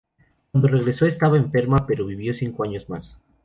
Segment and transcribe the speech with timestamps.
[0.51, 3.19] Cuando regresó estaba enferma, pero vivió cinco años más.